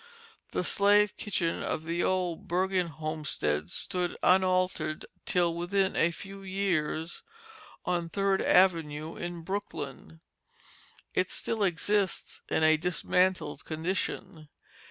The 0.51 0.63
slave 0.63 1.15
kitchen 1.15 1.61
of 1.61 1.83
the 1.83 2.03
old 2.03 2.47
Bergen 2.47 2.87
homestead 2.87 3.69
stood 3.69 4.17
unaltered 4.23 5.05
till 5.27 5.53
within 5.53 5.95
a 5.95 6.09
few 6.09 6.41
years 6.41 7.21
on 7.85 8.09
Third 8.09 8.41
Avenue 8.41 9.15
in 9.15 9.43
Brooklyn. 9.43 10.19
It 11.13 11.29
still 11.29 11.61
exists 11.61 12.41
in 12.49 12.63
a 12.63 12.77
dismantled 12.77 13.63
condition. 13.63 14.49